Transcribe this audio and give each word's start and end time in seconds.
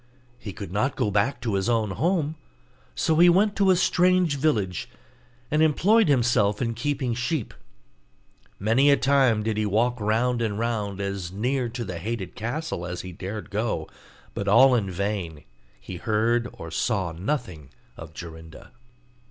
He 0.39 0.51
could 0.51 0.71
not 0.71 0.95
go 0.95 1.11
back 1.11 1.39
to 1.41 1.53
his 1.53 1.69
own 1.69 1.91
home, 1.91 2.35
so 2.95 3.17
he 3.17 3.29
went 3.29 3.55
to 3.57 3.69
a 3.69 3.75
strange 3.75 4.35
village, 4.39 4.89
and 5.51 5.61
employed 5.61 6.07
himself 6.07 6.59
in 6.59 6.73
keeping 6.73 7.13
sheep. 7.13 7.53
Many 8.57 8.89
a 8.89 8.97
time 8.97 9.43
did 9.43 9.57
he 9.57 9.65
walk 9.67 9.99
round 10.01 10.41
and 10.41 10.57
round 10.57 10.99
as 10.99 11.31
near 11.31 11.69
to 11.69 11.85
the 11.85 11.99
hated 11.99 12.33
castle 12.33 12.83
as 12.83 13.01
he 13.01 13.11
dared 13.11 13.51
go, 13.51 13.87
but 14.33 14.47
all 14.47 14.73
in 14.73 14.89
vain; 14.89 15.43
he 15.79 15.97
heard 15.97 16.47
or 16.53 16.71
saw 16.71 17.11
nothing 17.11 17.69
of 17.95 18.15
Jorinda. 18.15 18.71